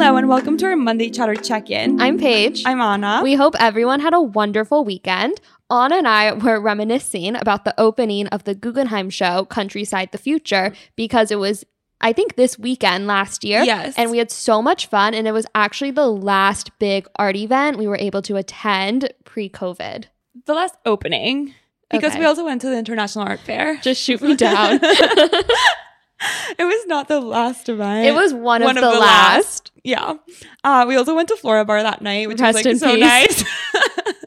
Hello 0.00 0.14
and 0.14 0.28
welcome 0.28 0.56
to 0.58 0.64
our 0.66 0.76
Monday 0.76 1.10
Chatter 1.10 1.34
check-in. 1.34 2.00
I'm 2.00 2.18
Paige. 2.18 2.62
I'm 2.64 2.80
Anna. 2.80 3.18
we 3.20 3.34
hope 3.34 3.56
everyone 3.58 3.98
had 3.98 4.14
a 4.14 4.20
wonderful 4.20 4.84
weekend. 4.84 5.40
Anna 5.72 5.96
and 5.96 6.06
I 6.06 6.34
were 6.34 6.60
reminiscing 6.60 7.34
about 7.34 7.64
the 7.64 7.74
opening 7.80 8.28
of 8.28 8.44
the 8.44 8.54
Guggenheim 8.54 9.10
show, 9.10 9.44
Countryside 9.46 10.12
the 10.12 10.18
Future, 10.18 10.72
because 10.94 11.32
it 11.32 11.40
was, 11.40 11.64
I 12.00 12.12
think, 12.12 12.36
this 12.36 12.56
weekend 12.56 13.08
last 13.08 13.42
year. 13.42 13.64
Yes. 13.64 13.94
And 13.98 14.12
we 14.12 14.18
had 14.18 14.30
so 14.30 14.62
much 14.62 14.86
fun. 14.86 15.14
And 15.14 15.26
it 15.26 15.32
was 15.32 15.46
actually 15.56 15.90
the 15.90 16.06
last 16.06 16.70
big 16.78 17.08
art 17.16 17.34
event 17.34 17.76
we 17.76 17.88
were 17.88 17.98
able 17.98 18.22
to 18.22 18.36
attend 18.36 19.12
pre 19.24 19.48
COVID. 19.50 20.04
the 20.46 20.54
last 20.54 20.76
opening 20.86 21.54
because 21.90 22.12
Okay. 22.12 22.20
we 22.20 22.24
also 22.26 22.44
went 22.44 22.60
to 22.60 22.68
the 22.70 22.78
International 22.78 23.26
Art 23.26 23.40
Fair. 23.40 23.78
Just 23.78 24.00
shoot 24.00 24.22
me 24.22 24.36
down. 24.36 24.78
It 26.58 26.64
was 26.64 26.86
not 26.86 27.08
the 27.08 27.20
last 27.20 27.68
event. 27.68 28.06
it 28.06 28.12
was 28.12 28.34
one, 28.34 28.62
of, 28.62 28.74
the, 28.74 28.80
last. 28.80 29.70
Yeah. 29.84 30.14
Uh, 30.64 30.84
we 30.88 30.96
also 30.96 31.14
went 31.14 31.28
to 31.28 31.36
Flora 31.36 31.64
Bar 31.64 31.82
that 31.82 32.02
night, 32.02 32.28
which 32.28 32.40
Rest 32.40 32.56
was 32.56 32.66
like 32.66 32.76
so 32.76 32.94
peace. 32.94 33.00
nice. 33.00 33.44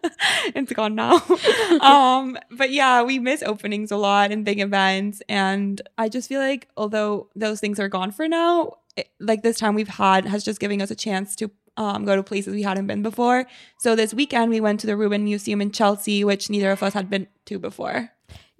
it's 0.56 0.74
gone 0.74 0.96
now. 0.96 1.22
um, 1.82 2.38
but 2.52 2.72
yeah, 2.72 3.04
we 3.04 3.20
miss 3.20 3.44
openings 3.44 3.92
a 3.92 3.98
lot 3.98 4.32
and 4.32 4.46
big 4.46 4.60
events, 4.60 5.22
and 5.28 5.82
I 5.98 6.10
just 6.10 6.30
feel 6.30 6.40
like 6.40 6.68
although 6.78 7.30
those 7.36 7.60
things 7.60 7.80
are 7.80 7.90
gone 7.90 8.12
for 8.12 8.28
now, 8.28 8.78
it, 8.96 9.10
like 9.20 9.44
this 9.44 9.60
time 9.60 9.76
we've 9.76 9.88
had 9.88 10.26
has 10.26 10.44
just 10.44 10.60
giving 10.60 10.82
us 10.82 10.92
a 10.92 10.96
chance 10.96 11.36
to 11.38 11.52
um, 11.78 12.06
go 12.06 12.16
to 12.16 12.24
places 12.24 12.54
we 12.54 12.64
hadn't 12.64 12.88
been 12.88 13.02
before. 13.02 13.46
So 13.80 13.96
this 13.96 14.14
weekend 14.14 14.52
we 14.52 14.62
went 14.62 14.80
to 14.82 14.88
the 14.88 14.98
Rubin 14.98 15.24
Museum 15.24 15.62
in 15.62 15.72
Chelsea, 15.72 16.24
which 16.24 16.50
neither 16.50 16.72
of 16.72 16.84
us 16.84 16.94
had 16.94 17.10
been 17.10 17.28
to 17.46 17.60
before. 17.60 18.12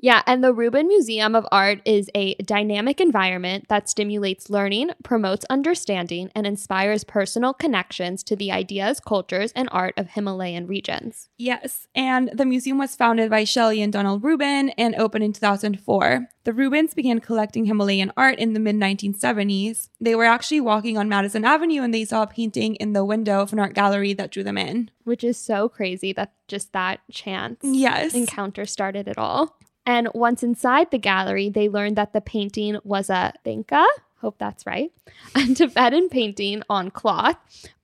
Yeah, 0.04 0.24
and 0.26 0.44
the 0.44 0.52
Rubin 0.52 0.88
Museum 0.88 1.36
of 1.36 1.46
Art 1.52 1.80
is 1.86 2.10
a 2.16 2.34
dynamic 2.36 3.00
environment 3.00 3.68
that 3.70 3.88
stimulates 3.88 4.50
learning, 4.50 4.90
promotes 5.04 5.46
understanding, 5.48 6.32
and 6.34 6.48
inspires 6.48 7.04
personal 7.04 7.54
connections 7.54 8.24
to 8.24 8.36
the 8.36 8.52
ideas, 8.52 9.00
cultures, 9.00 9.52
and 9.56 9.70
art 9.72 9.94
of 9.98 10.10
Himalayan 10.10 10.66
regions. 10.66 11.30
Yes, 11.38 11.88
and 11.94 12.32
the 12.34 12.48
museum 12.48 12.80
was 12.80 12.96
founded 12.96 13.30
by 13.30 13.44
Shelley 13.44 13.80
and 13.80 13.94
Donald 13.94 14.24
Rubin 14.24 14.70
and 14.72 14.96
opened 14.96 15.24
in 15.24 15.34
2004. 15.34 16.28
The 16.46 16.52
Rubins 16.52 16.96
began 16.96 17.20
collecting 17.20 17.66
Himalayan 17.66 18.12
art 18.18 18.40
in 18.40 18.54
the 18.54 18.60
mid 18.60 18.78
1970s. 18.78 19.90
They 20.00 20.16
were 20.16 20.26
actually 20.26 20.62
walking 20.62 20.98
on 20.98 21.10
Madison 21.10 21.46
Avenue 21.46 21.84
and 21.84 21.94
they 21.94 22.06
saw 22.06 22.24
a 22.24 22.28
painting 22.28 22.74
in 22.76 22.94
the 22.94 23.06
window 23.06 23.42
of 23.42 23.54
an 23.54 23.60
art 23.60 23.76
gallery 23.76 24.14
that 24.14 24.32
drew 24.32 24.44
them 24.44 24.58
in. 24.58 24.90
Which 25.04 25.24
is 25.24 25.38
so 25.38 25.70
crazy 25.70 26.12
that 26.14 26.34
just 26.48 26.74
that 26.74 27.02
chance 27.12 27.60
Yes. 27.62 28.16
encounter 28.16 28.66
started 28.66 29.08
it 29.08 29.20
all. 29.20 29.60
And 29.86 30.10
once 30.14 30.44
inside 30.44 30.92
the 30.92 31.00
gallery, 31.00 31.50
they 31.50 31.70
learned 31.70 31.96
that 31.96 32.14
the 32.14 32.22
painting 32.22 32.78
was 32.84 33.10
a 33.10 33.34
Thinka, 33.46 33.86
hope 34.22 34.38
that's 34.38 34.66
right, 34.66 34.92
a 35.36 35.54
Tibetan 35.54 36.08
painting 36.10 36.62
on 36.70 36.92
cloth. 36.92 37.38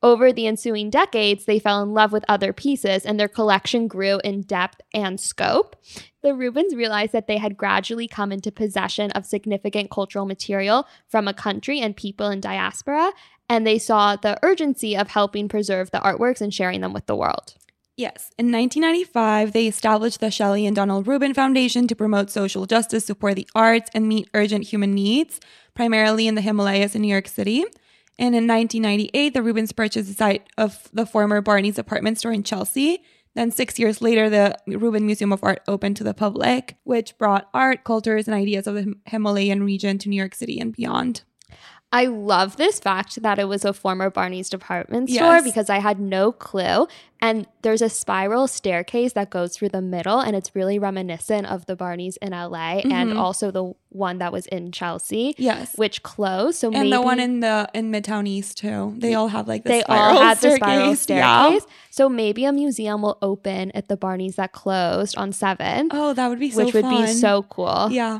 Over 0.04 0.32
the 0.32 0.48
ensuing 0.48 0.90
decades, 0.90 1.46
they 1.46 1.60
fell 1.60 1.82
in 1.82 1.94
love 1.94 2.12
with 2.12 2.24
other 2.30 2.54
pieces 2.54 3.06
and 3.06 3.20
their 3.20 3.28
collection 3.28 3.88
grew 3.88 4.20
in 4.24 4.42
depth 4.42 4.82
and 4.94 5.20
scope. 5.20 5.76
The 6.22 6.30
Rubins 6.30 6.76
realized 6.76 7.14
that 7.14 7.28
they 7.28 7.38
had 7.38 7.58
gradually 7.58 8.08
come 8.08 8.32
into 8.32 8.52
possession 8.52 9.12
of 9.12 9.26
significant 9.26 9.90
cultural 9.90 10.26
material 10.26 10.88
from 11.08 11.28
a 11.28 11.34
country 11.34 11.80
and 11.80 11.96
people 11.96 12.30
in 12.30 12.42
diaspora, 12.42 13.12
and 13.50 13.66
they 13.66 13.80
saw 13.80 14.16
the 14.16 14.38
urgency 14.44 14.96
of 14.96 15.08
helping 15.08 15.48
preserve 15.48 15.92
the 15.92 16.00
artworks 16.00 16.42
and 16.42 16.54
sharing 16.54 16.82
them 16.82 16.94
with 16.94 17.06
the 17.06 17.16
world. 17.16 17.56
Yes. 17.98 18.30
In 18.38 18.52
1995, 18.52 19.54
they 19.54 19.66
established 19.66 20.20
the 20.20 20.30
Shelley 20.30 20.68
and 20.68 20.76
Donald 20.76 21.08
Rubin 21.08 21.34
Foundation 21.34 21.88
to 21.88 21.96
promote 21.96 22.30
social 22.30 22.68
justice, 22.68 23.06
support 23.06 23.36
the 23.36 23.50
arts, 23.56 23.90
and 23.92 24.08
meet 24.08 24.30
urgent 24.36 24.66
human 24.66 24.94
needs, 24.94 25.40
primarily 25.74 26.28
in 26.28 26.36
the 26.36 26.42
Himalayas 26.42 26.94
in 26.94 27.02
New 27.02 27.08
York 27.08 27.28
City. 27.28 27.66
And 28.20 28.36
in 28.36 28.46
1998, 28.48 29.34
the 29.34 29.42
Rubins 29.42 29.76
purchased 29.76 30.10
the 30.10 30.14
site 30.14 30.48
of 30.60 30.90
the 30.94 31.08
former 31.08 31.42
Barney's 31.42 31.76
department 31.76 32.20
store 32.20 32.32
in 32.32 32.44
Chelsea. 32.44 33.04
Then, 33.34 33.50
six 33.50 33.80
years 33.80 34.00
later, 34.00 34.30
the 34.30 34.56
Rubin 34.68 35.08
Museum 35.08 35.34
of 35.34 35.44
Art 35.44 35.64
opened 35.68 35.98
to 35.98 36.04
the 36.04 36.14
public, 36.14 36.78
which 36.84 37.18
brought 37.18 37.50
art, 37.52 37.84
cultures, 37.84 38.28
and 38.28 38.36
ideas 38.36 38.68
of 38.68 38.76
the 38.76 38.94
Himalayan 39.08 39.64
region 39.64 39.98
to 40.00 40.10
New 40.10 40.16
York 40.16 40.36
City 40.36 40.60
and 40.60 40.72
beyond. 40.72 41.24
I 41.92 42.06
love 42.08 42.58
this 42.58 42.80
fact 42.82 43.22
that 43.22 43.40
it 43.40 43.46
was 43.46 43.64
a 43.64 43.72
former 43.72 44.10
Barney's 44.10 44.50
department 44.50 45.10
store 45.10 45.36
Yes. 45.36 45.44
because 45.46 45.70
I 45.70 45.80
had 45.80 46.00
no 46.02 46.34
clue. 46.34 46.86
And 47.22 47.48
there's 47.62 47.82
a 47.82 47.90
spiral 47.90 48.48
staircase 48.48 49.14
that 49.14 49.30
goes 49.32 49.56
through 49.56 49.70
the 49.70 49.82
middle, 49.82 50.20
and 50.20 50.36
it's 50.36 50.54
really 50.54 50.78
reminiscent 50.78 51.48
of 51.48 51.66
the 51.66 51.76
Barney's 51.76 52.18
in 52.18 52.32
LA 52.34 52.82
and 52.84 53.14
Mhm. 53.14 53.18
also 53.18 53.50
the 53.52 53.74
one 53.90 54.20
that 54.20 54.32
was 54.32 54.46
in 54.48 54.72
Chelsea, 54.72 55.34
Yes. 55.40 55.72
which 55.78 56.04
closed. 56.04 56.60
So 56.60 56.68
and 56.68 56.76
maybe 56.78 56.92
the 56.92 57.02
one 57.02 57.20
in 57.20 57.40
the 57.40 57.68
in 57.74 57.92
Midtown 57.92 58.28
East 58.28 58.58
too. 58.60 58.94
They 58.98 59.16
all 59.16 59.30
have 59.30 59.48
like 59.48 59.64
the 59.64 59.70
they 59.70 59.82
spiral 59.82 60.18
all 60.18 60.24
had 60.24 60.38
the 60.40 60.56
spiral 60.58 60.96
staircase. 60.96 61.64
Yeah. 61.68 61.74
So 61.90 62.08
maybe 62.10 62.44
a 62.46 62.52
museum 62.52 63.02
will 63.02 63.18
open 63.22 63.72
at 63.74 63.88
the 63.88 63.98
Barney's 63.98 64.36
that 64.36 64.52
closed 64.52 65.18
on 65.18 65.32
Seven. 65.32 65.88
Oh, 65.92 66.14
that 66.14 66.28
would 66.28 66.40
be 66.40 66.52
so 66.52 66.66
which 66.66 66.74
would 66.76 66.88
be 66.90 67.08
so 67.08 67.44
cool. 67.50 67.88
Yeah. 67.90 68.20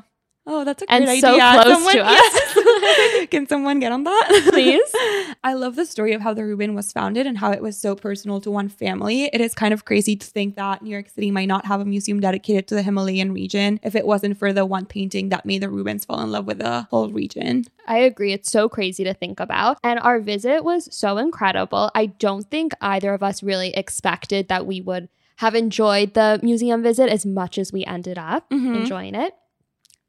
Oh, 0.50 0.64
that's 0.64 0.82
a 0.82 0.86
And 0.90 1.04
great 1.06 1.20
so 1.20 1.34
idea. 1.40 1.62
close 1.62 1.92
to 1.92 2.06
us. 2.06 2.22
yes. 2.56 3.28
Can 3.32 3.48
someone 3.48 3.80
get 3.82 3.92
on 3.92 4.06
that? 4.06 4.48
Please. 4.50 4.90
I 5.44 5.54
love 5.54 5.76
the 5.76 5.86
story 5.86 6.14
of 6.14 6.22
how 6.22 6.34
the 6.34 6.46
Rubin 6.46 6.74
was 6.74 6.92
founded 6.94 7.28
and 7.28 7.38
how 7.38 7.52
it 7.52 7.62
was 7.62 7.78
so 7.78 7.96
personal 7.96 8.40
to 8.42 8.50
one 8.50 8.70
family. 8.70 9.26
It 9.26 9.42
is 9.42 9.54
kind 9.54 9.74
of 9.74 9.84
crazy 9.84 10.16
to 10.16 10.26
think 10.26 10.56
that 10.56 10.82
New 10.82 10.90
York 10.90 11.10
City 11.10 11.32
might 11.32 11.48
not 11.50 11.66
have 11.66 11.82
a 11.82 11.86
museum 11.86 12.22
dedicated 12.22 12.66
to 12.70 12.76
the 12.76 12.82
Himalayan 12.84 13.34
region 13.34 13.80
if 13.84 13.94
it 13.94 14.08
wasn't 14.08 14.38
for 14.38 14.54
the 14.54 14.66
one 14.66 14.86
painting 14.86 15.30
that 15.30 15.46
made 15.46 15.62
the 15.64 15.68
Rubins 15.68 16.06
fall 16.06 16.22
in 16.22 16.32
love 16.32 16.46
with 16.48 16.60
the 16.60 16.84
whole 16.92 17.10
region. 17.10 17.66
I 17.86 17.98
agree. 18.00 18.32
It's 18.32 18.50
so 18.50 18.70
crazy 18.70 19.04
to 19.04 19.14
think 19.14 19.42
about. 19.42 19.78
And 19.84 20.00
our 20.00 20.22
visit 20.22 20.64
was 20.64 20.88
so 20.96 21.18
incredible. 21.18 21.92
I 21.94 22.06
don't 22.08 22.50
think 22.50 22.72
either 22.80 23.14
of 23.14 23.22
us 23.22 23.44
really 23.44 23.72
expected 23.76 24.48
that 24.48 24.66
we 24.66 24.80
would 24.80 25.10
have 25.38 25.56
enjoyed 25.56 26.14
the 26.14 26.40
museum 26.42 26.82
visit 26.82 27.10
as 27.10 27.26
much 27.26 27.58
as 27.58 27.72
we 27.74 27.84
ended 27.86 28.18
up 28.18 28.50
Mhm. 28.50 28.76
enjoying 28.78 29.14
it. 29.14 29.34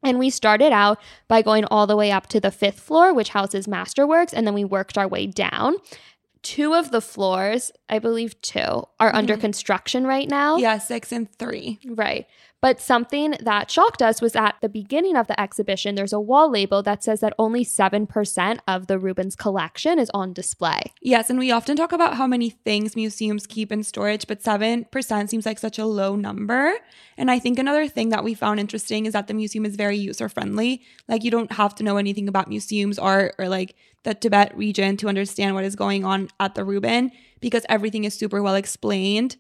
And 0.03 0.19
we 0.19 0.31
started 0.31 0.73
out 0.73 0.99
by 1.27 1.43
going 1.43 1.65
all 1.67 1.87
the 1.87 1.97
way 1.97 2.13
up 2.13 2.29
to 2.29 2.41
the 2.41 2.51
fifth 2.51 2.81
floor, 2.81 3.13
which 3.13 3.31
houses 3.31 3.67
Masterworks, 3.67 4.33
and 4.33 4.47
then 4.47 4.55
we 4.55 4.65
worked 4.65 4.97
our 4.97 5.09
way 5.09 5.27
down. 5.27 5.75
Two 6.43 6.73
of 6.75 6.93
the 6.93 7.01
floors, 7.01 7.73
I 7.89 7.99
believe 7.99 8.41
two, 8.41 8.85
are 9.01 9.13
under 9.15 9.37
Mhm. 9.37 9.41
construction 9.41 10.07
right 10.07 10.29
now. 10.29 10.57
Yeah, 10.57 10.79
six 10.79 11.11
and 11.11 11.31
three. 11.37 11.81
Right. 11.85 12.27
But 12.61 12.81
something 12.81 13.37
that 13.41 13.71
shocked 13.71 14.03
us 14.03 14.21
was 14.21 14.35
at 14.35 14.57
the 14.61 14.69
beginning 14.69 15.17
of 15.17 15.29
the 15.29 15.41
exhibition, 15.41 15.95
there's 15.95 16.13
a 16.13 16.19
wall 16.19 16.51
label 16.51 16.83
that 16.83 17.05
says 17.05 17.21
that 17.21 17.33
only 17.39 17.65
7% 17.65 18.59
of 18.67 18.89
the 18.89 18.99
Rubin's 18.99 19.37
collection 19.37 19.99
is 20.01 20.11
on 20.13 20.33
display. 20.33 20.93
Yes, 21.01 21.31
and 21.31 21.39
we 21.39 21.53
often 21.53 21.77
talk 21.77 21.93
about 21.93 22.17
how 22.17 22.27
many 22.27 22.51
things 22.51 22.97
museums 22.97 23.47
keep 23.47 23.71
in 23.71 23.85
storage, 23.85 24.27
but 24.27 24.43
7% 24.43 25.29
seems 25.29 25.47
like 25.47 25.61
such 25.61 25.79
a 25.79 25.87
low 25.87 26.17
number. 26.17 26.75
And 27.17 27.31
I 27.31 27.39
think 27.39 27.61
another 27.61 27.87
thing 27.87 28.09
that 28.09 28.25
we 28.25 28.35
found 28.35 28.59
interesting 28.59 29.07
is 29.07 29.13
that 29.13 29.29
the 29.29 29.35
museum 29.35 29.65
is 29.65 29.77
very 29.77 29.97
user 29.97 30.29
friendly. 30.29 30.83
Like, 31.07 31.23
you 31.23 31.31
don't 31.31 31.53
have 31.53 31.77
to 31.77 31.85
know 31.85 31.97
anything 31.97 32.27
about 32.27 32.49
museums, 32.49 32.99
art, 32.99 33.37
or 33.39 33.49
like 33.49 33.77
the 34.03 34.15
Tibet 34.15 34.57
region 34.57 34.97
to 34.97 35.09
understand 35.09 35.55
what 35.55 35.65
is 35.65 35.77
going 35.77 36.05
on 36.05 36.29
at 36.41 36.57
the 36.57 36.65
Rubin 36.65 37.13
because 37.41 37.65
everything 37.69 38.03
is 38.03 38.15
super 38.15 38.43
well 38.43 38.57
explained. 38.57 39.37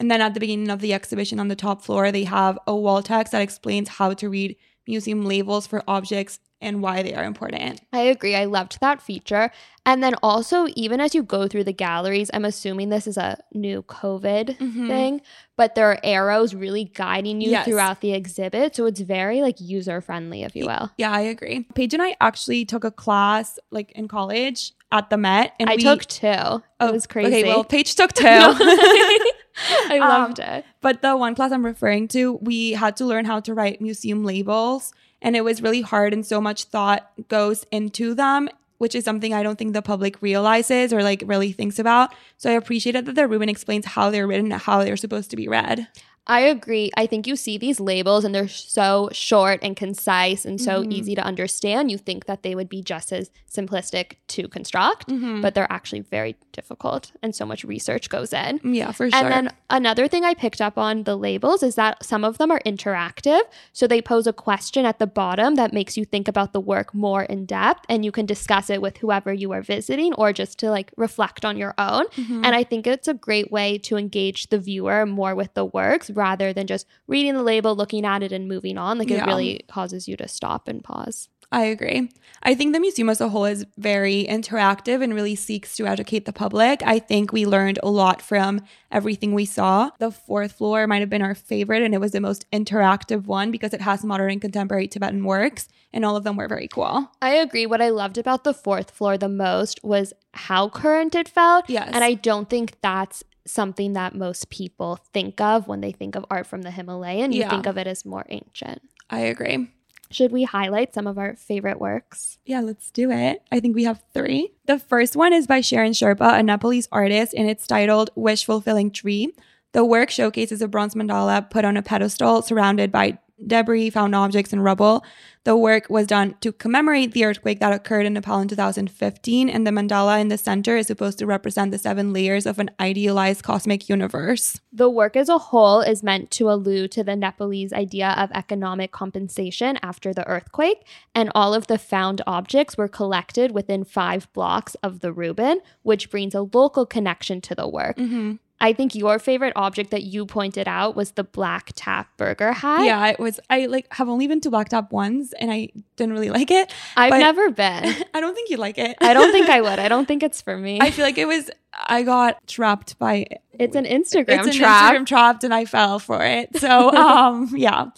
And 0.00 0.10
then 0.10 0.22
at 0.22 0.32
the 0.32 0.40
beginning 0.40 0.70
of 0.70 0.80
the 0.80 0.94
exhibition 0.94 1.38
on 1.38 1.48
the 1.48 1.54
top 1.54 1.82
floor, 1.82 2.10
they 2.10 2.24
have 2.24 2.58
a 2.66 2.74
wall 2.74 3.02
text 3.02 3.32
that 3.32 3.42
explains 3.42 3.90
how 3.90 4.14
to 4.14 4.28
read 4.30 4.56
museum 4.88 5.24
labels 5.26 5.66
for 5.66 5.82
objects 5.86 6.40
and 6.62 6.82
why 6.82 7.02
they 7.02 7.14
are 7.14 7.24
important. 7.24 7.80
I 7.92 8.00
agree. 8.00 8.34
I 8.34 8.46
loved 8.46 8.80
that 8.80 9.00
feature. 9.02 9.50
And 9.86 10.02
then 10.02 10.14
also, 10.22 10.66
even 10.74 11.00
as 11.00 11.14
you 11.14 11.22
go 11.22 11.48
through 11.48 11.64
the 11.64 11.72
galleries, 11.72 12.30
I'm 12.34 12.44
assuming 12.46 12.88
this 12.88 13.06
is 13.06 13.16
a 13.16 13.38
new 13.52 13.82
COVID 13.82 14.58
Mhm. 14.58 14.88
thing, 14.88 15.20
but 15.56 15.74
there 15.74 15.90
are 15.90 15.98
arrows 16.02 16.54
really 16.54 16.84
guiding 16.84 17.40
you 17.40 17.50
Yes. 17.50 17.66
throughout 17.66 18.00
the 18.00 18.12
exhibit. 18.12 18.76
So 18.76 18.86
it's 18.86 19.00
very 19.00 19.42
like 19.42 19.60
user 19.60 20.00
friendly, 20.00 20.42
if 20.42 20.56
you 20.56 20.66
will. 20.66 20.90
Yeah, 20.98 21.12
I 21.12 21.20
agree. 21.20 21.66
Paige 21.74 21.94
and 21.94 22.02
I 22.02 22.16
actually 22.20 22.64
took 22.64 22.84
a 22.84 22.90
class 22.90 23.58
like 23.70 23.92
in 23.92 24.08
college 24.08 24.72
at 24.92 25.08
the 25.08 25.16
Met, 25.16 25.52
and 25.60 25.70
I 25.70 25.76
we, 25.76 25.82
took 25.82 26.04
two. 26.06 26.26
It 26.26 26.62
oh, 26.80 26.92
was 26.92 27.06
crazy. 27.06 27.28
Okay, 27.28 27.44
well, 27.44 27.64
Paige 27.64 27.94
took 27.94 28.12
two. 28.14 28.26
I 29.88 29.98
Um, 30.00 30.08
loved 30.08 30.38
it. 30.38 30.64
but 30.80 31.02
the 31.02 31.16
one 31.16 31.34
class 31.34 31.52
I'm 31.52 31.64
referring 31.64 32.08
to, 32.08 32.34
we 32.42 32.72
had 32.72 32.96
to 32.98 33.04
learn 33.04 33.24
how 33.24 33.40
to 33.40 33.54
write 33.54 33.80
museum 33.80 34.24
labels, 34.24 34.92
and 35.22 35.36
it 35.36 35.42
was 35.44 35.62
really 35.62 35.82
hard, 35.82 36.12
and 36.12 36.24
so 36.24 36.40
much 36.40 36.64
thought 36.64 37.10
goes 37.28 37.64
into 37.70 38.14
them. 38.14 38.48
Which 38.78 38.94
is 38.94 39.04
something 39.04 39.34
I 39.34 39.42
don't 39.42 39.58
think 39.58 39.74
the 39.74 39.82
public 39.82 40.22
realizes 40.22 40.90
or 40.94 41.02
like 41.02 41.22
really 41.26 41.52
thinks 41.52 41.78
about. 41.78 42.14
So 42.38 42.48
I 42.48 42.54
appreciated 42.54 43.04
that 43.04 43.14
the 43.14 43.28
Rubin 43.28 43.50
explains 43.50 43.84
how 43.84 44.08
they're 44.08 44.26
written 44.26 44.50
and 44.50 44.62
how 44.62 44.82
they're 44.82 44.96
supposed 44.96 45.28
to 45.32 45.36
be 45.36 45.48
read. 45.48 45.86
I 46.30 46.40
agree. 46.40 46.90
I 46.96 47.06
think 47.06 47.26
you 47.26 47.34
see 47.34 47.58
these 47.58 47.80
labels 47.80 48.24
and 48.24 48.32
they're 48.34 48.46
so 48.48 49.08
short 49.12 49.58
and 49.62 49.74
concise 49.76 50.44
and 50.44 50.60
so 50.60 50.82
Mhm. 50.84 50.92
easy 50.92 51.14
to 51.16 51.22
understand. 51.22 51.90
You 51.90 51.98
think 51.98 52.26
that 52.26 52.42
they 52.44 52.54
would 52.54 52.68
be 52.68 52.82
just 52.82 53.12
as 53.12 53.30
simplistic 53.50 54.12
to 54.28 54.46
construct, 54.46 55.08
Mhm. 55.08 55.42
but 55.42 55.54
they're 55.54 55.70
actually 55.72 56.00
very 56.00 56.36
difficult 56.52 57.10
and 57.22 57.34
so 57.34 57.44
much 57.44 57.64
research 57.64 58.08
goes 58.08 58.32
in. 58.32 58.60
Yeah, 58.62 58.92
for 58.92 59.10
sure. 59.10 59.18
And 59.18 59.28
then 59.32 59.50
another 59.70 60.06
thing 60.06 60.24
I 60.24 60.34
picked 60.34 60.60
up 60.60 60.78
on 60.78 61.02
the 61.02 61.16
labels 61.16 61.64
is 61.64 61.74
that 61.74 62.04
some 62.04 62.22
of 62.24 62.38
them 62.38 62.50
are 62.52 62.60
interactive. 62.64 63.40
So 63.72 63.88
they 63.88 64.00
pose 64.00 64.28
a 64.28 64.32
question 64.32 64.86
at 64.86 65.00
the 65.00 65.08
bottom 65.08 65.56
that 65.56 65.72
makes 65.72 65.96
you 65.96 66.04
think 66.04 66.28
about 66.28 66.52
the 66.52 66.60
work 66.60 66.94
more 66.94 67.24
in 67.24 67.44
depth 67.44 67.84
and 67.88 68.04
you 68.04 68.12
can 68.12 68.24
discuss 68.24 68.70
it 68.70 68.80
with 68.80 68.98
whoever 68.98 69.32
you 69.32 69.50
are 69.50 69.62
visiting 69.62 70.14
or 70.14 70.32
just 70.32 70.58
to 70.60 70.70
like 70.70 70.92
reflect 70.96 71.44
on 71.44 71.56
your 71.56 71.74
own. 71.76 72.04
Mhm. 72.16 72.44
And 72.44 72.54
I 72.54 72.62
think 72.62 72.86
it's 72.86 73.08
a 73.08 73.14
great 73.14 73.50
way 73.50 73.78
to 73.78 73.96
engage 73.96 74.48
the 74.50 74.58
viewer 74.60 75.04
more 75.06 75.34
with 75.34 75.54
the 75.54 75.64
works 75.64 76.08
rather 76.24 76.52
than 76.52 76.66
just 76.66 76.86
reading 77.06 77.34
the 77.34 77.42
label, 77.42 77.74
looking 77.74 78.04
at 78.04 78.22
it, 78.22 78.32
and 78.32 78.46
moving 78.54 78.76
on. 78.78 78.98
Like 78.98 79.10
Yeah. 79.10 79.22
it 79.24 79.26
really 79.26 79.60
causes 79.68 80.06
you 80.08 80.16
to 80.18 80.28
stop 80.28 80.68
and 80.68 80.84
pause. 80.84 81.28
I 81.52 81.64
agree. 81.64 82.08
I 82.44 82.54
think 82.54 82.72
the 82.72 82.78
museum 82.86 83.10
as 83.10 83.20
a 83.20 83.28
whole 83.28 83.44
is 83.44 83.66
very 83.76 84.24
interactive 84.36 85.02
and 85.02 85.12
really 85.12 85.34
seeks 85.34 85.74
to 85.76 85.86
educate 85.86 86.24
the 86.24 86.32
public. 86.32 86.80
I 86.86 87.00
think 87.00 87.32
we 87.32 87.44
learned 87.44 87.80
a 87.82 87.90
lot 87.90 88.22
from 88.22 88.60
everything 88.92 89.34
we 89.34 89.46
saw. 89.46 89.90
The 89.98 90.12
fourth 90.12 90.52
floor 90.52 90.86
might 90.86 91.00
have 91.00 91.10
been 91.10 91.22
our 91.28 91.34
favorite, 91.34 91.82
and 91.82 91.92
it 91.92 92.00
was 92.00 92.12
the 92.12 92.20
most 92.20 92.48
interactive 92.52 93.26
one 93.26 93.50
because 93.50 93.74
it 93.74 93.80
has 93.80 94.04
modern 94.04 94.30
and 94.30 94.40
contemporary 94.40 94.86
Tibetan 94.86 95.24
works, 95.24 95.66
and 95.92 96.04
all 96.04 96.14
of 96.16 96.22
them 96.22 96.36
were 96.36 96.46
very 96.46 96.68
cool. 96.68 97.10
I 97.20 97.30
agree. 97.30 97.66
What 97.66 97.82
I 97.82 97.88
loved 97.88 98.16
about 98.16 98.44
the 98.44 98.54
fourth 98.54 98.92
floor 98.92 99.18
the 99.18 99.28
most 99.28 99.80
was 99.82 100.12
how 100.32 100.68
current 100.68 101.16
it 101.16 101.28
felt. 101.28 101.68
Yes. 101.68 101.90
And 101.92 102.04
I 102.04 102.14
don't 102.14 102.48
think 102.48 102.76
that's 102.80 103.24
something 103.46 103.94
that 103.94 104.14
most 104.14 104.50
people 104.50 104.96
think 105.12 105.40
of 105.40 105.66
when 105.68 105.80
they 105.80 105.92
think 105.92 106.14
of 106.14 106.24
art 106.30 106.46
from 106.46 106.62
the 106.62 106.70
Himalayan. 106.70 107.32
You 107.32 107.40
Yeah. 107.40 107.50
think 107.50 107.66
of 107.66 107.76
it 107.78 107.86
as 107.86 108.04
more 108.04 108.26
ancient. 108.28 108.82
I 109.08 109.20
agree. 109.20 109.68
Should 110.12 110.32
we 110.32 110.42
highlight 110.42 110.92
some 110.92 111.06
of 111.06 111.18
our 111.18 111.36
favorite 111.36 111.78
works? 111.80 112.38
Yeah, 112.44 112.60
let's 112.60 112.90
do 112.90 113.10
it. 113.12 113.42
I 113.52 113.60
think 113.60 113.76
we 113.76 113.84
have 113.84 114.02
three. 114.12 114.52
The 114.66 114.78
first 114.78 115.14
one 115.14 115.32
is 115.32 115.46
by 115.46 115.60
Tsherin 115.60 115.90
Sherpa, 115.92 116.38
a 116.38 116.42
Nepalese 116.42 116.88
artist, 116.90 117.32
and 117.36 117.48
it's 117.48 117.66
titled 117.66 118.10
Wish 118.16 118.44
Fulfilling 118.44 118.90
Tree. 118.90 119.32
The 119.72 119.84
work 119.84 120.10
showcases 120.10 120.60
a 120.62 120.66
bronze 120.68 120.94
mandala 120.94 121.48
put 121.48 121.64
on 121.64 121.76
a 121.76 121.82
pedestal 121.82 122.42
surrounded 122.42 122.90
by 122.90 123.18
debris, 123.46 123.90
found 123.90 124.14
objects, 124.14 124.52
and 124.52 124.62
rubble. 124.62 125.04
The 125.44 125.56
work 125.56 125.88
was 125.88 126.06
done 126.06 126.34
to 126.42 126.52
commemorate 126.52 127.12
the 127.12 127.24
earthquake 127.24 127.60
that 127.60 127.72
occurred 127.72 128.04
in 128.04 128.12
Nepal 128.12 128.40
in 128.40 128.48
2015, 128.48 129.48
and 129.48 129.66
the 129.66 129.70
mandala 129.70 130.20
in 130.20 130.28
the 130.28 130.36
center 130.36 130.76
is 130.76 130.86
supposed 130.86 131.18
to 131.18 131.26
represent 131.26 131.70
the 131.70 131.78
seven 131.78 132.12
layers 132.12 132.44
of 132.44 132.58
an 132.58 132.70
idealized 132.78 133.42
cosmic 133.42 133.88
universe. 133.88 134.60
The 134.70 134.90
work 134.90 135.16
as 135.16 135.30
a 135.30 135.38
whole 135.38 135.80
is 135.80 136.02
meant 136.02 136.30
to 136.32 136.50
allude 136.50 136.92
to 136.92 137.04
the 137.04 137.16
Nepalese 137.16 137.72
idea 137.72 138.10
of 138.18 138.30
economic 138.32 138.92
compensation 138.92 139.78
after 139.82 140.12
the 140.12 140.26
earthquake, 140.26 140.86
and 141.14 141.32
all 141.34 141.54
of 141.54 141.68
the 141.68 141.78
found 141.78 142.20
objects 142.26 142.76
were 142.76 142.88
collected 142.88 143.52
within 143.52 143.84
five 143.84 144.30
blocks 144.34 144.74
of 144.82 145.00
the 145.00 145.12
Rubin, 145.12 145.60
which 145.82 146.10
brings 146.10 146.34
a 146.34 146.42
local 146.42 146.84
connection 146.84 147.40
to 147.40 147.54
the 147.54 147.66
work. 147.68 147.96
Mm-hmm. 147.96 148.34
I 148.60 148.72
think 148.72 148.94
your 148.94 149.18
favorite 149.18 149.54
object 149.56 149.90
that 149.90 150.02
you 150.02 150.26
pointed 150.26 150.68
out 150.68 150.94
was 150.94 151.12
the 151.12 151.24
black 151.24 151.70
tap 151.74 152.08
burger 152.16 152.52
hat. 152.52 152.84
Yeah, 152.84 153.06
it 153.08 153.18
was. 153.18 153.40
I 153.48 153.66
like 153.66 153.92
have 153.94 154.08
only 154.08 154.26
been 154.26 154.40
to 154.42 154.50
Black 154.50 154.68
Tap 154.68 154.92
once, 154.92 155.32
and 155.34 155.50
I 155.50 155.68
didn't 155.96 156.12
really 156.12 156.30
like 156.30 156.50
it. 156.50 156.72
I've 156.96 157.18
never 157.18 157.50
been. 157.62 157.94
I 158.12 158.20
don't 158.20 158.34
think 158.34 158.50
you'd 158.50 158.60
like 158.60 158.78
it. 158.78 158.96
I 159.00 159.14
don't 159.14 159.32
think 159.32 159.48
I 159.48 159.60
would. 159.66 159.78
I 159.78 159.88
don't 159.88 160.06
think 160.06 160.22
it's 160.22 160.42
for 160.42 160.56
me. 160.56 160.78
I 160.80 160.90
feel 160.90 161.04
like 161.04 161.18
it 161.18 161.26
was. 161.26 161.50
I 161.72 162.02
got 162.02 162.46
trapped 162.46 162.98
by 162.98 163.26
it's 163.52 163.76
an 163.76 163.84
Instagram 163.84 164.38
it's 164.38 164.48
an 164.48 164.52
trap. 164.54 164.94
Instagram 164.94 165.06
trapped, 165.06 165.44
and 165.44 165.54
I 165.54 165.64
fell 165.64 165.98
for 165.98 166.22
it. 166.24 166.56
So, 166.58 166.90
um, 166.94 167.50
yeah. 167.54 167.90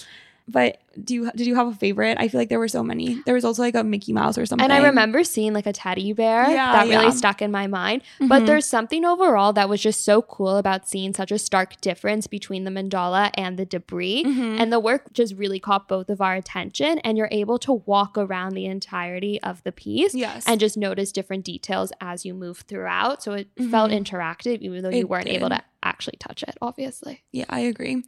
But 0.48 0.78
do 1.02 1.14
you 1.14 1.30
did 1.36 1.46
you 1.46 1.54
have 1.54 1.68
a 1.68 1.72
favorite? 1.74 2.18
I 2.20 2.28
feel 2.28 2.40
like 2.40 2.48
there 2.48 2.58
were 2.58 2.68
so 2.68 2.82
many. 2.82 3.22
There 3.24 3.34
was 3.34 3.44
also 3.44 3.62
like 3.62 3.74
a 3.74 3.84
Mickey 3.84 4.12
Mouse 4.12 4.36
or 4.36 4.44
something. 4.44 4.64
And 4.64 4.72
I 4.72 4.78
remember 4.78 5.22
seeing 5.24 5.52
like 5.54 5.66
a 5.66 5.72
teddy 5.72 6.12
bear 6.12 6.50
Yeah, 6.50 6.72
that 6.72 6.88
really 6.88 7.06
yeah. 7.06 7.10
stuck 7.10 7.40
in 7.40 7.50
my 7.50 7.66
mind. 7.68 8.02
But 8.20 8.42
Mhm. 8.42 8.46
there's 8.46 8.66
something 8.66 9.04
overall 9.04 9.52
that 9.54 9.68
was 9.68 9.80
just 9.80 10.04
so 10.04 10.20
cool 10.20 10.56
about 10.58 10.88
seeing 10.88 11.14
such 11.14 11.30
a 11.32 11.38
stark 11.38 11.80
difference 11.80 12.26
between 12.26 12.64
the 12.64 12.70
mandala 12.70 13.30
and 13.34 13.56
the 13.58 13.64
debris. 13.64 14.24
Mhm. 14.24 14.60
And 14.60 14.72
the 14.72 14.80
work 14.80 15.12
just 15.12 15.34
really 15.36 15.60
caught 15.60 15.88
both 15.88 16.10
of 16.10 16.20
our 16.20 16.34
attention. 16.34 16.98
And 16.98 17.16
you're 17.16 17.28
able 17.30 17.58
to 17.60 17.72
walk 17.86 18.18
around 18.18 18.54
the 18.54 18.66
entirety 18.66 19.40
of 19.42 19.62
the 19.62 19.72
piece 19.72 20.14
yes, 20.14 20.44
and 20.46 20.58
just 20.60 20.76
notice 20.76 21.12
different 21.12 21.44
details 21.44 21.92
as 22.00 22.26
you 22.26 22.34
move 22.34 22.64
throughout. 22.68 23.22
So 23.22 23.32
it 23.32 23.48
felt 23.70 23.90
Mhm. 23.90 24.04
interactive, 24.04 24.60
even 24.60 24.82
though 24.82 24.90
you 24.90 25.06
weren't 25.06 25.28
able 25.28 25.48
to 25.50 25.62
actually 25.84 26.16
touch 26.20 26.42
it, 26.42 26.56
obviously. 26.60 27.22
yeah, 27.32 27.44
I 27.48 27.60
agree. 27.60 28.02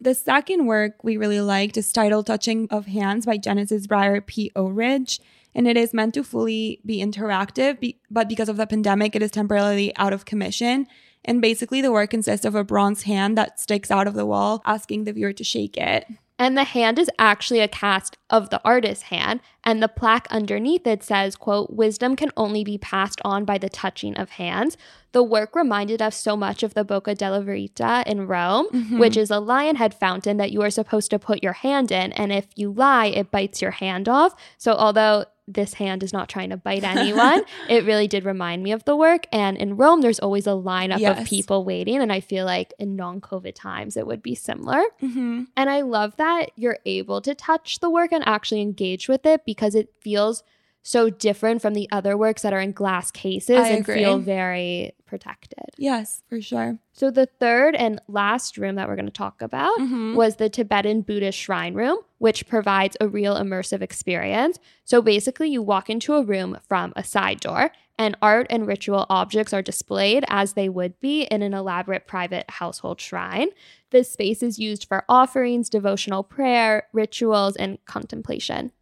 The 0.00 0.14
second 0.14 0.66
work 0.66 1.02
we 1.02 1.16
really 1.16 1.40
liked 1.40 1.76
is 1.76 1.92
titled 1.92 2.26
"Touching 2.26 2.68
of 2.70 2.86
Hands" 2.86 3.24
by 3.24 3.36
Genesis 3.36 3.86
Breyer 3.86 4.24
P-Orridge. 4.24 5.20
And 5.54 5.68
it 5.68 5.76
is 5.76 5.94
meant 5.94 6.14
to 6.14 6.24
fully 6.24 6.80
be 6.84 6.98
interactive, 6.98 7.78
be- 7.78 8.00
but 8.10 8.28
because 8.28 8.48
of 8.48 8.56
the 8.56 8.66
pandemic, 8.66 9.14
it 9.14 9.22
is 9.22 9.30
temporarily 9.30 9.96
out 9.96 10.12
of 10.12 10.24
commission. 10.24 10.88
And 11.24 11.40
basically, 11.40 11.80
the 11.80 11.92
work 11.92 12.10
consists 12.10 12.44
of 12.44 12.54
a 12.54 12.64
bronze 12.64 13.04
hand 13.04 13.38
that 13.38 13.60
sticks 13.60 13.90
out 13.90 14.06
of 14.06 14.14
the 14.14 14.26
wall, 14.26 14.62
asking 14.66 15.04
the 15.04 15.12
viewer 15.12 15.32
to 15.32 15.44
shake 15.44 15.76
it. 15.76 16.06
And 16.36 16.58
the 16.58 16.64
hand 16.64 16.98
is 16.98 17.08
actually 17.16 17.60
a 17.60 17.68
cast 17.68 18.16
of 18.28 18.50
the 18.50 18.60
artist's 18.64 19.04
hand, 19.04 19.38
and 19.62 19.80
the 19.80 19.86
plaque 19.88 20.26
underneath 20.30 20.84
it 20.84 21.04
says, 21.04 21.36
quote, 21.36 21.70
wisdom 21.70 22.16
can 22.16 22.30
only 22.36 22.64
be 22.64 22.76
passed 22.76 23.20
on 23.24 23.44
by 23.44 23.56
the 23.56 23.68
touching 23.68 24.16
of 24.16 24.30
hands. 24.30 24.76
The 25.12 25.22
work 25.22 25.54
reminded 25.54 26.02
us 26.02 26.16
so 26.16 26.36
much 26.36 26.64
of 26.64 26.74
the 26.74 26.84
Bocca 26.84 27.14
della 27.16 27.40
Verita 27.40 28.04
in 28.04 28.26
Rome, 28.26 28.66
Mhm. 28.72 28.98
which 28.98 29.16
is 29.16 29.30
a 29.30 29.38
lion 29.38 29.76
head 29.76 29.94
fountain 29.94 30.36
that 30.38 30.50
you 30.50 30.60
are 30.62 30.70
supposed 30.70 31.10
to 31.12 31.20
put 31.20 31.40
your 31.42 31.52
hand 31.52 31.92
in, 31.92 32.12
and 32.14 32.32
if 32.32 32.48
you 32.56 32.72
lie, 32.72 33.06
it 33.06 33.30
bites 33.30 33.62
your 33.62 33.70
hand 33.70 34.08
off. 34.08 34.34
So 34.58 34.72
although 34.74 35.26
this 35.46 35.74
hand 35.74 36.02
is 36.02 36.12
not 36.12 36.28
trying 36.28 36.50
to 36.50 36.56
bite 36.56 36.84
anyone, 36.96 37.42
it 37.68 37.84
really 37.84 38.08
did 38.08 38.24
remind 38.24 38.62
me 38.62 38.72
of 38.72 38.84
the 38.84 38.96
work. 38.96 39.26
And 39.32 39.56
in 39.56 39.76
Rome, 39.76 40.00
there's 40.00 40.20
always 40.20 40.46
a 40.46 40.50
lineup 40.50 41.18
of 41.18 41.26
people 41.26 41.64
waiting, 41.64 42.00
and 42.00 42.12
I 42.12 42.20
feel 42.20 42.44
like 42.44 42.72
in 42.78 42.96
non-COVID 42.96 43.54
times 43.54 43.96
it 43.96 44.06
would 44.06 44.22
be 44.22 44.34
similar. 44.34 44.82
Mm-hmm. 45.02 45.44
And 45.56 45.70
I 45.70 45.82
love 45.82 46.16
that 46.16 46.50
you're 46.56 46.78
able 46.84 47.20
to 47.22 47.34
touch 47.34 47.80
the 47.80 47.90
work 47.90 48.12
and 48.12 48.26
actually 48.26 48.62
engage 48.62 49.08
with 49.08 49.26
it 49.26 49.44
because 49.44 49.74
it 49.74 49.90
feels 50.00 50.42
so 50.86 51.08
different 51.08 51.62
from 51.62 51.72
the 51.74 51.88
other 51.90 52.14
works 52.16 52.42
that 52.42 52.52
are 52.52 52.60
in 52.60 52.70
glass 52.72 53.10
cases 53.10 53.56
I 53.56 53.68
and 53.68 53.80
agree. 53.80 53.94
feel 53.94 54.18
very 54.18 54.92
protected. 55.06 55.64
Yes, 55.78 56.22
for 56.28 56.40
sure. 56.42 56.78
So 56.92 57.10
the 57.10 57.24
third 57.40 57.74
and 57.74 58.00
last 58.06 58.58
room 58.58 58.74
that 58.74 58.86
we're 58.86 58.94
going 58.96 59.06
to 59.06 59.10
talk 59.12 59.40
about 59.40 59.76
Mhm. 59.78 60.14
was 60.14 60.36
the 60.36 60.50
Tibetan 60.50 61.00
Buddhist 61.00 61.38
shrine 61.38 61.72
room, 61.74 61.98
which 62.18 62.46
provides 62.46 62.96
a 63.00 63.08
real 63.08 63.34
immersive 63.34 63.80
experience. 63.80 64.58
So 64.84 65.00
basically, 65.00 65.48
you 65.48 65.62
walk 65.62 65.88
into 65.88 66.14
a 66.16 66.22
room 66.22 66.58
from 66.68 66.92
a 66.96 67.02
side 67.02 67.40
door, 67.40 67.72
and 67.98 68.16
art 68.20 68.46
and 68.50 68.66
ritual 68.66 69.06
objects 69.08 69.54
are 69.54 69.62
displayed 69.62 70.24
as 70.28 70.52
they 70.52 70.68
would 70.68 71.00
be 71.00 71.22
in 71.22 71.40
an 71.42 71.54
elaborate 71.54 72.06
private 72.06 72.44
household 72.50 73.00
shrine. 73.00 73.48
This 73.90 74.10
space 74.10 74.42
is 74.42 74.58
used 74.58 74.84
for 74.86 75.04
offerings, 75.08 75.70
devotional 75.70 76.24
prayer, 76.24 76.88
rituals, 76.92 77.56
and 77.56 77.78
contemplation. 77.86 78.72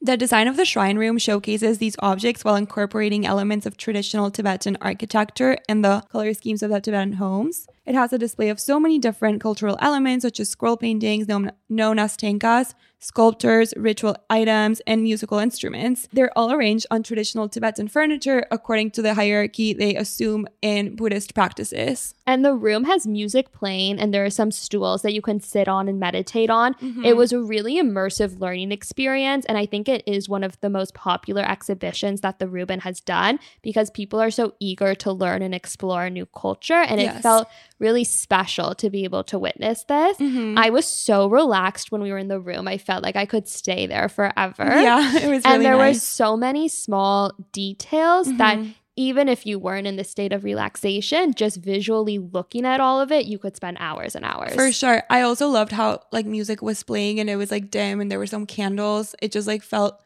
The 0.00 0.16
design 0.16 0.46
of 0.46 0.56
the 0.56 0.64
shrine 0.64 0.96
room 0.96 1.18
showcases 1.18 1.78
these 1.78 1.96
objects 1.98 2.44
while 2.44 2.54
incorporating 2.54 3.26
elements 3.26 3.66
of 3.66 3.76
traditional 3.76 4.30
Tibetan 4.30 4.78
architecture 4.80 5.58
and 5.68 5.84
the 5.84 6.04
color 6.12 6.32
schemes 6.34 6.62
of 6.62 6.70
the 6.70 6.80
Tibetan 6.80 7.14
homes. 7.14 7.66
It 7.88 7.94
has 7.94 8.12
a 8.12 8.18
display 8.18 8.50
of 8.50 8.60
so 8.60 8.78
many 8.78 8.98
different 8.98 9.40
cultural 9.40 9.78
elements, 9.80 10.22
such 10.22 10.40
as 10.40 10.50
scroll 10.50 10.76
paintings 10.76 11.26
known, 11.26 11.52
known 11.70 11.98
as 11.98 12.18
thangkas, 12.18 12.74
sculptures, 12.98 13.72
ritual 13.76 14.14
items, 14.28 14.80
and 14.86 15.02
musical 15.02 15.38
instruments. 15.38 16.06
They're 16.12 16.36
all 16.36 16.52
arranged 16.52 16.84
on 16.90 17.02
traditional 17.02 17.48
Tibetan 17.48 17.88
furniture 17.88 18.44
according 18.50 18.90
to 18.92 19.02
the 19.02 19.14
hierarchy 19.14 19.72
they 19.72 19.94
assume 19.94 20.46
in 20.60 20.96
Buddhist 20.96 21.34
practices. 21.34 22.14
And 22.26 22.44
the 22.44 22.54
room 22.54 22.84
has 22.84 23.06
music 23.06 23.52
playing, 23.52 23.98
and 23.98 24.12
there 24.12 24.24
are 24.24 24.30
some 24.30 24.50
stools 24.50 25.00
that 25.00 25.14
you 25.14 25.22
can 25.22 25.40
sit 25.40 25.66
on 25.66 25.88
and 25.88 25.98
meditate 25.98 26.50
on. 26.50 26.74
Mm-hmm. 26.74 27.04
It 27.06 27.16
was 27.16 27.32
a 27.32 27.40
really 27.40 27.76
immersive 27.76 28.38
learning 28.38 28.70
experience, 28.72 29.46
and 29.46 29.56
I 29.56 29.64
think 29.64 29.88
it 29.88 30.02
is 30.06 30.28
one 30.28 30.44
of 30.44 30.60
the 30.60 30.68
most 30.68 30.92
popular 30.92 31.42
exhibitions 31.42 32.20
that 32.20 32.38
the 32.38 32.48
Rubin 32.48 32.80
has 32.80 33.00
done 33.00 33.38
because 33.62 33.88
people 33.90 34.20
are 34.20 34.30
so 34.30 34.54
eager 34.60 34.94
to 34.96 35.12
learn 35.12 35.40
and 35.40 35.54
explore 35.54 36.04
a 36.04 36.10
new 36.10 36.26
culture, 36.26 36.74
and 36.74 37.00
it 37.00 37.22
felt 37.22 37.48
really 37.78 38.04
special 38.04 38.74
to 38.74 38.90
be 38.90 39.04
able 39.04 39.22
to 39.24 39.38
witness 39.38 39.84
this. 39.84 40.16
Mhm. 40.18 40.58
I 40.58 40.70
was 40.70 40.84
so 40.86 41.28
relaxed 41.28 41.92
when 41.92 42.02
we 42.02 42.10
were 42.10 42.18
in 42.18 42.28
the 42.28 42.40
room. 42.40 42.66
I 42.66 42.76
felt 42.78 43.02
like 43.02 43.14
I 43.16 43.24
could 43.26 43.46
stay 43.48 43.86
there 43.86 44.08
forever. 44.08 44.64
Yeah, 44.88 45.00
it 45.16 45.28
was 45.28 45.44
really 45.44 45.44
and 45.44 45.64
there 45.64 45.76
were 45.76 45.94
so 45.94 46.36
many 46.36 46.68
small 46.68 47.32
details 47.52 48.26
that 48.38 48.58
Mhm. 48.58 48.74
even 48.96 49.28
if 49.28 49.46
you 49.46 49.58
weren't 49.60 49.86
in 49.86 49.94
the 49.96 50.02
state 50.04 50.32
of 50.32 50.42
relaxation, 50.42 51.32
just 51.34 51.58
visually 51.58 52.18
looking 52.18 52.64
at 52.66 52.80
all 52.80 53.00
of 53.00 53.12
it, 53.12 53.26
you 53.26 53.38
could 53.38 53.54
spend 53.54 53.76
hours 53.78 54.16
and 54.16 54.24
hours. 54.24 54.54
For 54.54 54.72
sure. 54.72 55.02
I 55.08 55.20
also 55.20 55.48
loved 55.48 55.70
how 55.72 56.00
like 56.10 56.26
music 56.26 56.62
was 56.62 56.82
playing 56.82 57.20
and 57.20 57.30
it 57.30 57.36
was 57.36 57.50
like 57.52 57.70
dim 57.70 58.00
and 58.00 58.10
there 58.10 58.18
were 58.18 58.26
some 58.26 58.44
candles. 58.46 59.14
It 59.22 59.30
just 59.30 59.46
like 59.46 59.62
felt 59.62 60.00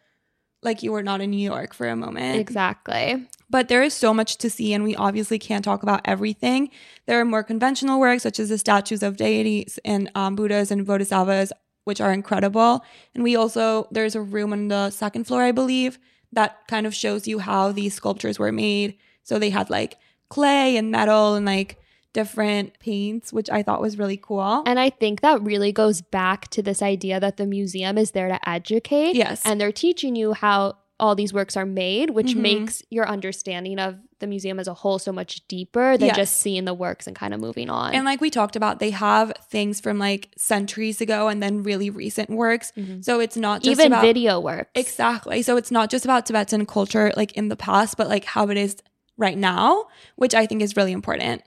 like 0.62 0.82
you 0.82 0.92
were 0.92 1.02
not 1.02 1.20
in 1.20 1.30
New 1.30 1.44
York 1.44 1.74
for 1.74 1.88
a 1.88 1.96
moment. 1.96 2.38
Exactly. 2.38 3.26
But 3.50 3.68
there 3.68 3.82
is 3.82 3.92
so 3.92 4.14
much 4.14 4.38
to 4.38 4.48
see, 4.48 4.72
and 4.72 4.84
we 4.84 4.96
obviously 4.96 5.38
can't 5.38 5.64
talk 5.64 5.82
about 5.82 6.00
everything. 6.04 6.70
There 7.06 7.20
are 7.20 7.24
more 7.24 7.42
conventional 7.42 8.00
works, 8.00 8.22
such 8.22 8.40
as 8.40 8.48
the 8.48 8.58
statues 8.58 9.02
of 9.02 9.16
deities 9.16 9.78
and 9.84 10.10
um, 10.14 10.36
Buddhas 10.36 10.70
and 10.70 10.86
Bodhisattvas, 10.86 11.52
which 11.84 12.00
are 12.00 12.12
incredible. 12.12 12.84
And 13.14 13.22
we 13.22 13.36
also, 13.36 13.88
there's 13.90 14.14
a 14.14 14.22
room 14.22 14.52
on 14.52 14.68
the 14.68 14.90
second 14.90 15.26
floor, 15.26 15.42
I 15.42 15.52
believe, 15.52 15.98
that 16.32 16.66
kind 16.68 16.86
of 16.86 16.94
shows 16.94 17.28
you 17.28 17.40
how 17.40 17.72
these 17.72 17.94
sculptures 17.94 18.38
were 18.38 18.52
made. 18.52 18.96
So 19.24 19.38
they 19.38 19.50
had 19.50 19.68
like 19.68 19.98
clay 20.30 20.76
and 20.76 20.90
metal 20.90 21.34
and 21.34 21.44
like 21.44 21.78
different 22.12 22.78
paints, 22.78 23.32
which 23.32 23.48
I 23.50 23.62
thought 23.62 23.80
was 23.80 23.98
really 23.98 24.16
cool. 24.16 24.62
And 24.66 24.78
I 24.78 24.90
think 24.90 25.20
that 25.22 25.42
really 25.42 25.72
goes 25.72 26.02
back 26.02 26.48
to 26.48 26.62
this 26.62 26.82
idea 26.82 27.18
that 27.20 27.36
the 27.36 27.46
museum 27.46 27.96
is 27.98 28.10
there 28.12 28.28
to 28.28 28.48
educate. 28.48 29.14
Yes. 29.14 29.42
And 29.44 29.60
they're 29.60 29.72
teaching 29.72 30.14
you 30.16 30.32
how 30.34 30.76
all 31.00 31.14
these 31.16 31.32
works 31.32 31.56
are 31.56 31.66
made, 31.66 32.10
which 32.10 32.34
Mhm. 32.34 32.40
makes 32.42 32.82
your 32.88 33.08
understanding 33.08 33.80
of 33.80 33.96
the 34.20 34.26
museum 34.28 34.60
as 34.60 34.68
a 34.68 34.74
whole 34.74 35.00
so 35.00 35.10
much 35.10 35.40
deeper 35.48 35.96
than 35.96 36.08
Yes. 36.08 36.16
just 36.16 36.36
seeing 36.36 36.64
the 36.64 36.74
works 36.74 37.08
and 37.08 37.16
kind 37.16 37.34
of 37.34 37.40
moving 37.40 37.68
on. 37.68 37.92
And 37.92 38.04
like 38.04 38.20
we 38.20 38.30
talked 38.30 38.54
about, 38.54 38.78
they 38.78 38.90
have 38.90 39.32
things 39.50 39.80
from 39.80 39.98
like 39.98 40.28
centuries 40.36 41.00
ago 41.00 41.26
and 41.26 41.42
then 41.42 41.64
really 41.64 41.90
recent 41.90 42.30
works. 42.30 42.72
Mhm. 42.78 43.04
So 43.04 43.18
it's 43.18 43.36
not 43.36 43.62
just 43.64 43.80
Even 43.80 43.92
about 43.92 44.02
video 44.02 44.38
works. 44.38 44.70
Exactly. 44.76 45.42
So 45.42 45.56
it's 45.56 45.72
not 45.72 45.90
just 45.90 46.04
about 46.04 46.24
Tibetan 46.26 46.66
culture 46.66 47.10
like 47.16 47.32
in 47.32 47.48
the 47.48 47.56
past, 47.56 47.96
but 47.96 48.08
like 48.08 48.24
how 48.24 48.46
it 48.48 48.56
is 48.56 48.76
right 49.16 49.36
now, 49.36 49.86
which 50.14 50.34
I 50.36 50.46
think 50.46 50.62
is 50.62 50.76
really 50.76 50.92
important. 50.92 51.42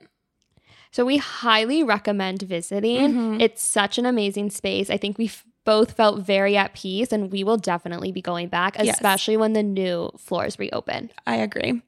So 0.92 1.06
we 1.06 1.18
highly 1.18 1.84
recommend 1.84 2.42
visiting. 2.42 3.14
Mhm. 3.14 3.42
It's 3.42 3.62
such 3.62 3.98
an 3.98 4.06
amazing 4.06 4.50
space. 4.50 4.90
I 4.90 4.98
think 4.98 5.18
we 5.18 5.30
both 5.66 5.94
felt 5.94 6.20
very 6.20 6.56
at 6.56 6.74
peace 6.74 7.12
and 7.12 7.32
we 7.32 7.44
will 7.44 7.58
definitely 7.58 8.12
be 8.12 8.22
going 8.22 8.48
back, 8.50 8.78
Yes. 8.82 8.96
especially 8.96 9.36
when 9.36 9.54
the 9.54 9.64
new 9.64 10.12
floors 10.18 10.60
reopen. 10.60 11.12
I 11.26 11.36
agree. 11.38 11.82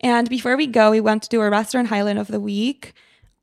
And 0.00 0.28
before 0.30 0.56
we 0.56 0.66
go, 0.66 0.90
we 0.92 1.00
went 1.00 1.22
to 1.24 1.28
do 1.28 1.40
a 1.42 1.50
restaurant 1.50 1.88
highlight 1.88 2.16
of 2.16 2.28
the 2.28 2.40
week. 2.40 2.94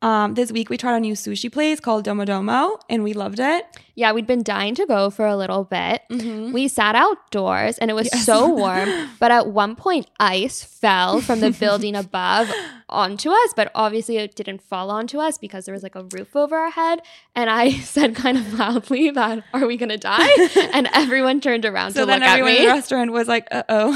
Um, 0.04 0.36
this 0.36 0.52
week 0.52 0.70
we 0.70 0.78
tried 0.78 0.96
a 0.96 1.00
new 1.00 1.14
sushi 1.16 1.52
place 1.52 1.80
called 1.80 2.04
Domo 2.04 2.24
Domo, 2.24 2.78
and 2.88 3.04
we 3.04 3.14
loved 3.14 3.40
it. 3.40 3.66
Yeah, 3.96 4.12
we'd 4.12 4.28
been 4.28 4.44
dying 4.44 4.76
to 4.76 4.86
go 4.86 5.10
for 5.10 5.26
a 5.26 5.36
little 5.36 5.64
bit. 5.64 6.04
Mm-hmm. 6.12 6.52
We 6.52 6.68
sat 6.68 6.94
outdoors 6.94 7.80
and 7.80 7.90
it 7.90 7.96
was 7.96 8.08
Yes. 8.14 8.24
so 8.24 8.48
warm, 8.54 8.88
but 9.20 9.32
at 9.32 9.48
one 9.48 9.76
point 9.76 10.06
ice 10.20 10.64
fell 10.64 11.20
from 11.20 11.40
the 11.40 11.50
building 11.50 11.96
above 12.06 12.48
onto 12.90 13.32
us, 13.32 13.54
but 13.56 13.72
obviously 13.74 14.18
it 14.18 14.36
didn't 14.36 14.62
fall 14.62 14.92
onto 14.92 15.18
us 15.18 15.40
because 15.40 15.66
there 15.66 15.74
was 15.74 15.82
like 15.82 15.96
a 15.96 16.04
roof 16.04 16.36
over 16.36 16.56
our 16.56 16.70
head. 16.70 17.02
And 17.36 17.50
I 17.50 17.72
said 17.80 18.16
kind 18.16 18.38
of 18.38 18.54
loudly 18.54 19.10
that, 19.10 19.44
"Are 19.52 19.66
we 19.66 19.78
going 19.78 19.90
to 19.90 19.98
die?" 19.98 20.30
And 20.74 20.88
everyone 20.94 21.42
turned 21.42 21.66
around 21.66 21.94
So 21.94 22.02
to 22.02 22.06
then 22.06 22.20
look 22.20 22.30
at 22.30 22.38
everyone 22.40 22.56
in 22.62 22.68
the 22.68 22.72
restaurant 22.72 23.12
was 23.14 23.28
like, 23.28 23.48
"Uh 23.50 23.64
oh." 23.68 23.94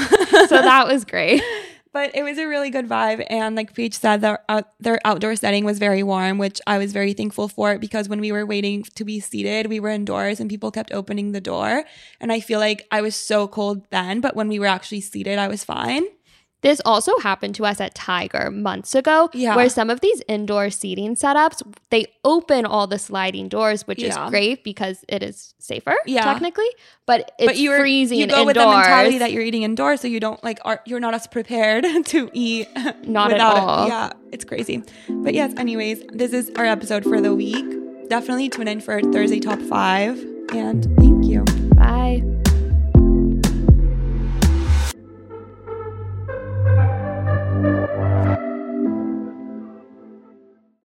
so 0.48 0.56
that 0.60 0.88
was 0.88 1.04
great. 1.04 1.42
But 1.92 2.16
it 2.16 2.22
was 2.22 2.38
a 2.38 2.46
really 2.46 2.70
good 2.70 2.88
vibe, 2.88 3.26
and 3.28 3.54
like 3.54 3.74
Paige 3.74 3.92
said, 3.92 4.22
their 4.22 4.38
out, 4.48 4.72
their 4.80 4.98
outdoor 5.04 5.36
setting 5.36 5.66
was 5.66 5.78
very 5.78 6.02
warm, 6.02 6.38
which 6.38 6.58
I 6.66 6.78
was 6.78 6.92
very 6.92 7.12
thankful 7.12 7.48
for 7.48 7.78
because 7.78 8.08
when 8.08 8.20
we 8.20 8.32
were 8.32 8.46
waiting 8.46 8.82
to 8.82 9.04
be 9.04 9.20
seated, 9.20 9.66
we 9.66 9.78
were 9.78 9.90
indoors 9.90 10.40
and 10.40 10.48
people 10.48 10.70
kept 10.70 10.90
opening 10.92 11.32
the 11.32 11.40
door, 11.40 11.84
and 12.18 12.32
I 12.32 12.40
feel 12.40 12.60
like 12.60 12.86
I 12.90 13.02
was 13.02 13.14
so 13.14 13.46
cold 13.46 13.84
then, 13.90 14.22
but 14.22 14.34
when 14.34 14.48
we 14.48 14.58
were 14.58 14.66
actually 14.66 15.02
seated, 15.02 15.38
I 15.38 15.48
was 15.48 15.64
fine. 15.64 16.04
This 16.62 16.80
also 16.84 17.18
happened 17.18 17.54
to 17.56 17.66
us 17.66 17.80
at 17.80 17.94
Tiger 17.94 18.50
months 18.50 18.94
ago, 18.94 19.28
Yeah. 19.34 19.56
where 19.56 19.68
some 19.68 19.90
of 19.90 20.00
these 20.00 20.22
indoor 20.28 20.70
seating 20.70 21.14
setups 21.16 21.62
they 21.90 22.06
open 22.24 22.64
all 22.64 22.86
the 22.86 22.98
sliding 22.98 23.48
doors, 23.48 23.86
which 23.86 24.00
Yeah. 24.00 24.08
is 24.24 24.30
great 24.30 24.62
because 24.64 25.04
it 25.08 25.22
is 25.22 25.54
safer, 25.58 25.96
Yeah. 26.06 26.24
technically. 26.24 26.68
But 27.04 27.32
it's 27.38 27.46
but 27.46 27.56
you 27.58 27.70
were 27.70 27.78
freezing 27.80 28.18
you 28.18 28.26
go 28.26 28.34
indoors. 28.42 28.46
with 28.46 28.56
the 28.56 28.66
mentality 28.66 29.18
that 29.18 29.32
you're 29.32 29.42
eating 29.42 29.62
indoors, 29.64 30.00
so 30.00 30.06
you 30.08 30.20
don't 30.20 30.42
like 30.44 30.60
are 30.64 30.80
you're 30.86 31.00
not 31.00 31.14
as 31.14 31.26
prepared 31.26 31.84
to 32.06 32.30
eat. 32.32 32.68
Not 33.06 33.30
at 33.32 33.36
it. 33.36 33.40
all. 33.42 33.88
Yeah, 33.88 34.12
it's 34.30 34.44
crazy. 34.44 34.82
But 35.08 35.34
yes, 35.34 35.52
anyways, 35.56 36.04
this 36.12 36.32
is 36.32 36.50
our 36.56 36.64
episode 36.64 37.02
for 37.02 37.20
the 37.20 37.34
week. 37.34 37.66
Definitely 38.08 38.48
tune 38.50 38.68
in 38.68 38.80
for 38.80 39.00
Thursday 39.00 39.40
top 39.40 39.60
five, 39.62 40.18
and 40.52 40.84
thank 40.98 41.24
you. 41.26 41.44